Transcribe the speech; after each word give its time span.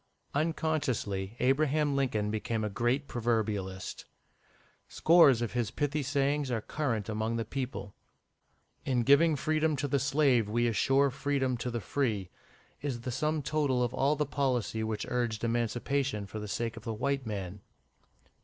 Unconsciously, 0.33 1.35
Abraham 1.39 1.95
Lincoln 1.95 2.31
became 2.31 2.63
a 2.63 2.71
great 2.71 3.07
proverbialist. 3.07 4.05
Scores 4.87 5.43
of 5.43 5.51
his 5.53 5.69
pithy 5.69 6.01
sayings 6.01 6.49
are 6.49 6.59
current 6.59 7.07
among 7.07 7.35
the 7.35 7.45
people. 7.45 7.93
"In 8.83 9.03
giving 9.03 9.35
freedom 9.35 9.75
to 9.75 9.87
the 9.87 9.99
slave, 9.99 10.49
we 10.49 10.65
assure 10.65 11.11
freedom 11.11 11.55
to 11.57 11.69
the 11.69 11.81
free," 11.81 12.31
is 12.81 13.01
the 13.01 13.11
sum 13.11 13.43
total 13.43 13.83
of 13.83 13.93
all 13.93 14.15
the 14.15 14.25
policy 14.25 14.83
which 14.83 15.05
urged 15.07 15.43
Emancipation 15.43 16.25
for 16.25 16.39
the 16.39 16.47
sake 16.47 16.75
of 16.75 16.83
the 16.83 16.95
white 16.95 17.27
man. 17.27 17.61